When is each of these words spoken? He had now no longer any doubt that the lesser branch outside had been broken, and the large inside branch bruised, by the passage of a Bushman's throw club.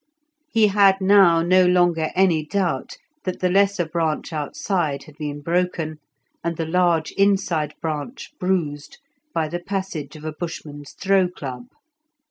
He 0.51 0.65
had 0.69 0.99
now 0.99 1.43
no 1.43 1.63
longer 1.67 2.09
any 2.15 2.43
doubt 2.43 2.97
that 3.23 3.39
the 3.39 3.51
lesser 3.51 3.85
branch 3.85 4.33
outside 4.33 5.03
had 5.03 5.15
been 5.15 5.41
broken, 5.41 5.99
and 6.43 6.57
the 6.57 6.65
large 6.65 7.11
inside 7.11 7.75
branch 7.83 8.31
bruised, 8.39 8.97
by 9.31 9.47
the 9.47 9.59
passage 9.59 10.15
of 10.15 10.25
a 10.25 10.33
Bushman's 10.33 10.93
throw 10.93 11.27
club. 11.27 11.65